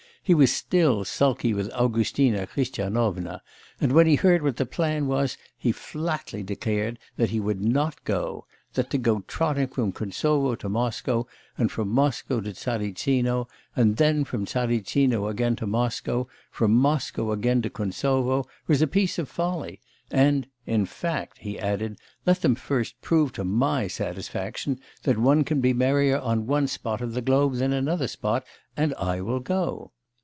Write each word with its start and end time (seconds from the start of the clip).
He 0.23 0.35
was 0.35 0.53
still 0.53 1.03
sulky 1.03 1.51
with 1.51 1.71
Augustina 1.71 2.45
Christianovna; 2.45 3.41
and 3.81 3.91
when 3.91 4.05
he 4.05 4.15
heard 4.15 4.43
what 4.43 4.57
the 4.57 4.67
plan 4.67 5.07
was, 5.07 5.35
he 5.57 5.71
flatly 5.71 6.43
declared 6.43 6.99
that 7.17 7.31
he 7.31 7.39
would 7.39 7.59
not 7.59 8.01
go; 8.05 8.45
that 8.75 8.91
to 8.91 8.99
go 8.99 9.21
trotting 9.21 9.65
from 9.69 9.91
Kuntsovo 9.91 10.53
to 10.59 10.69
Moscow 10.69 11.25
and 11.57 11.71
from 11.71 11.89
Moscow 11.89 12.39
to 12.39 12.53
Tsaritsino, 12.53 13.47
and 13.75 13.97
then 13.97 14.23
from 14.23 14.45
Tsaritsino 14.45 15.27
again 15.27 15.55
to 15.55 15.65
Moscow, 15.65 16.27
from 16.51 16.71
Moscow 16.71 17.31
again 17.31 17.63
to 17.63 17.71
Kuntsovo, 17.71 18.45
was 18.67 18.83
a 18.83 18.87
piece 18.87 19.17
of 19.17 19.27
folly; 19.27 19.81
and, 20.11 20.45
'in 20.67 20.85
fact,' 20.85 21.39
he 21.39 21.57
added, 21.57 21.97
'let 22.27 22.41
them 22.41 22.53
first 22.55 23.01
prove 23.01 23.33
to 23.33 23.43
my 23.43 23.87
satisfaction, 23.87 24.79
that 25.01 25.17
one 25.17 25.43
can 25.43 25.61
be 25.61 25.73
merrier 25.73 26.19
on 26.19 26.45
one 26.45 26.67
spot 26.67 27.01
of 27.01 27.15
the 27.15 27.21
globe 27.21 27.55
than 27.55 27.73
another 27.73 28.07
spot, 28.07 28.45
and 28.77 28.93
I 28.93 29.19
will 29.21 29.39
go. 29.39 29.91